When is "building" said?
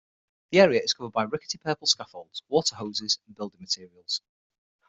3.35-3.59